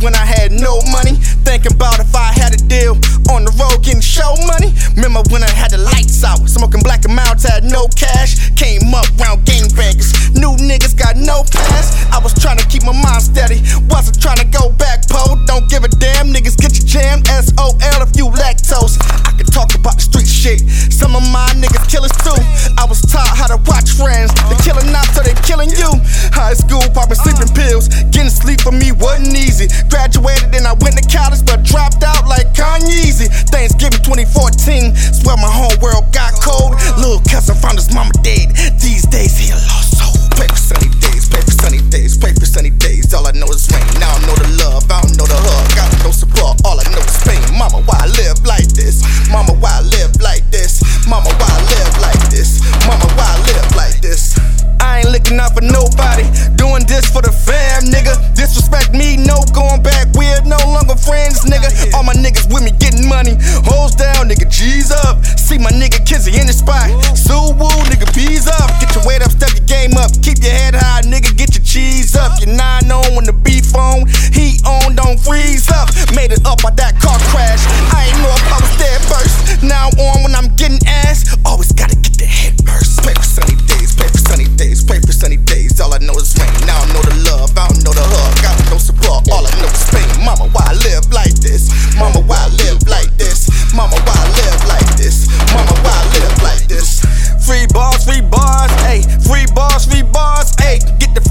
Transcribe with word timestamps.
When 0.00 0.14
I 0.14 0.24
had 0.24 0.52
no 0.52 0.78
money? 0.94 1.18
Thinking 1.42 1.74
about 1.74 1.98
if 1.98 2.14
I 2.14 2.30
had 2.30 2.54
a 2.54 2.60
deal 2.70 2.94
on 3.34 3.42
the 3.44 3.52
road 3.58 3.82
getting 3.82 4.00
show 4.00 4.30
money. 4.46 4.70
Remember 4.94 5.26
when 5.34 5.42
I 5.42 5.50
had 5.50 5.74
the 5.74 5.78
lights 5.78 6.22
out, 6.22 6.46
smoking 6.46 6.82
black 6.86 7.04
and 7.04 7.14
mild, 7.14 7.42
had 7.42 7.64
no 7.64 7.88
cash. 7.98 8.38
Came 8.54 8.94
up 8.94 9.10
round 9.18 9.42
gangbangers, 9.42 10.14
new 10.38 10.54
niggas 10.62 10.94
got 10.94 11.16
no 11.16 11.42
pass. 11.50 11.98
I 12.14 12.22
was 12.22 12.32
trying 12.34 12.58
to 12.58 12.66
keep 12.70 12.86
my 12.86 12.94
mind 12.94 13.22
steady, 13.26 13.58
wasn't 13.90 14.22
trying 14.22 14.38
to 14.38 14.46
go 14.46 14.70
back 14.78 15.02
pole. 15.10 15.34
Don't 15.50 15.66
give 15.68 15.82
a 15.82 15.90
damn, 15.90 16.30
niggas 16.30 16.54
get 16.54 16.78
your 16.78 16.86
jam. 16.86 17.22
S 17.26 17.50
O 17.58 17.74
L 17.98 18.00
if 18.06 18.14
you 18.14 18.30
lactose. 18.30 19.02
I 19.26 19.34
can 19.34 19.50
talk 19.50 19.74
about 19.74 19.98
the 19.98 20.04
street 20.06 20.30
shit. 20.30 20.62
Some 20.94 21.18
of 21.18 21.26
my 21.26 21.50
niggas 21.58 21.90
killers 21.90 22.14
too. 22.22 22.38
I 22.78 22.86
was 22.86 23.02
taught 23.02 23.34
how 23.34 23.50
to 23.50 23.58
watch 23.66 23.90
friends. 23.98 24.30
They 24.46 24.58
killing 24.62 24.94
out, 24.94 25.10
so 25.10 25.26
they 25.26 25.34
killing 25.42 25.74
you. 25.74 25.90
Easy. 29.58 29.68
Graduated, 29.88 30.54
and 30.54 30.66
I 30.66 30.74
went 30.78 30.96
to 30.98 31.04
college, 31.10 31.42
but 31.44 31.62
dropped 31.64 32.02
out 32.02 32.26
like 32.26 32.54
Kanye. 32.54 33.10
Thanksgiving 33.50 34.02
2014, 34.06 34.94
swear 34.94 35.36
my 35.36 35.50
whole 35.50 35.74
world 35.82 36.06
got 36.14 36.34
cold. 36.38 36.78
Little 36.98 37.22
cousin 37.26 37.56
found 37.58 37.78
his 37.78 37.92
mama 37.92 38.12
dead. 38.22 38.54
These 38.78 39.06
days 39.10 39.34
he 39.34 39.50
a 39.50 39.58
lost 39.58 39.98
soul. 39.98 40.14
Pray 40.38 40.46
for 40.46 40.62
sunny 40.62 40.90
days, 41.02 41.28
pray 41.28 41.42
for 41.42 41.50
sunny 41.50 41.82
days, 41.90 42.16
pray 42.16 42.32
for 42.34 42.46
sunny 42.46 42.70
days. 42.70 43.12
All 43.14 43.26
I 43.26 43.32
know 43.32 43.50
is 43.50 43.66
rain. 43.74 43.82
Now 43.98 44.14
I 44.14 44.20
know 44.26 44.36
the 44.38 44.48
love, 44.62 44.86
I 44.90 45.02
don't 45.02 45.18
know 45.18 45.26
the 45.26 45.38
hug. 45.38 45.66
i 45.72 45.74
got 45.74 45.90
no 46.04 46.10
support, 46.14 46.62
all 46.64 46.78
I 46.78 46.86
know 46.94 47.02
is 47.02 47.18
pain. 47.26 47.42
Mama, 47.58 47.82
why 47.82 47.98
I 47.98 48.08
live 48.14 48.38
like 48.46 48.68
this? 48.78 49.02
Mama, 49.30 49.58
why 49.58 49.82
I 49.82 49.82
live 49.82 50.14
like 50.22 50.46
this? 50.54 50.78
Mama, 51.08 51.30
why 51.42 51.50
I 51.50 51.60
live 51.74 51.94
like 51.98 52.22
this? 52.30 52.62
Mama, 52.86 53.08
why 53.18 53.26
I 53.26 53.38
live 53.50 53.68
like 53.74 53.98
this? 54.00 54.38
I 54.80 55.00
ain't 55.00 55.10
looking 55.10 55.38
out 55.40 55.54
for 55.54 55.62
nobody. 55.62 56.24
Doing 56.54 56.86
this 56.86 57.10
for 57.10 57.22
the 57.22 57.32
fam, 57.32 57.90
nigga. 57.90 58.14
My 65.58 65.70
nigga 65.70 66.04
Kizzy 66.04 66.38
in 66.38 66.46
the 66.46 66.52
spot. 66.52 66.90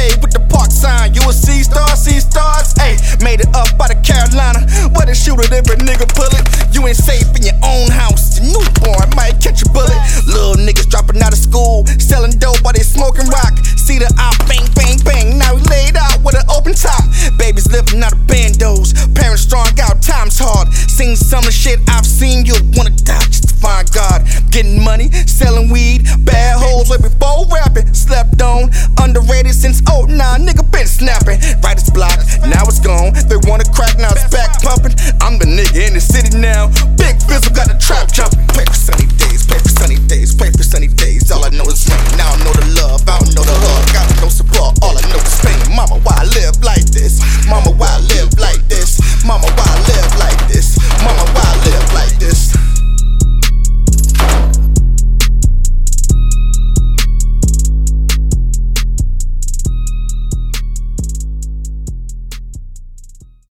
Fade 0.00 0.16
with 0.22 0.32
the 0.32 0.40
park 0.48 0.72
sign. 0.72 1.12
You 1.12 1.20
a 1.28 1.32
C 1.32 1.62
star, 1.62 1.92
C 1.96 2.20
stars, 2.20 2.72
ayy. 2.80 2.96
Made 3.20 3.40
it 3.44 3.52
up 3.52 3.76
by 3.76 3.92
the 3.92 3.98
Carolina. 4.00 4.64
Where 4.96 5.04
the 5.04 5.14
shooter, 5.14 5.44
every 5.52 5.76
nigga 5.84 6.08
pull 6.16 6.32
it. 6.32 6.44
You 6.72 6.86
ain't 6.88 6.96
safe 6.96 7.28
in 7.36 7.44
your 7.44 7.58
own 7.60 7.92
house. 7.92 8.40
Newborn 8.40 9.12
might 9.16 9.36
catch 9.44 9.60
a 9.60 9.68
bullet. 9.68 10.00
Little 10.24 10.56
niggas 10.56 10.88
dropping 10.88 11.20
out 11.20 11.32
of 11.36 11.40
school, 11.40 11.84
selling 12.00 12.32
dope 12.40 12.64
while 12.64 12.72
they 12.72 12.84
smoking 12.84 13.28
rock. 13.28 13.52
See 13.76 13.98
the 13.98 14.08
eye, 14.16 14.36
bang, 14.48 14.64
bang, 14.72 14.96
bang. 15.04 15.36
Now 15.36 15.54
we 15.54 15.60
laid 15.68 15.96
out 15.96 16.22
with 16.24 16.36
an 16.38 16.46
open 16.48 16.72
top. 16.72 17.04
Babies 17.36 17.68
living 17.68 18.00
out 18.00 18.12
of 18.12 18.22
bandos. 18.24 18.96
Parents 19.12 19.42
strong 19.42 19.68
out, 19.84 20.00
times 20.00 20.38
hard. 20.38 20.72
Seen 20.72 21.16
some 21.16 21.44
of 21.44 21.52
the 21.52 21.52
shit 21.52 21.80
I've 21.88 22.06
seen. 22.06 22.46
You 22.46 22.56
wanna 22.72 22.94
die 23.04 23.28
just 23.28 23.48
to 23.50 23.54
find 23.54 23.84
God. 23.92 24.24
Getting 24.48 24.82
money, 24.82 25.10
selling 25.26 25.68
weed, 25.68 26.06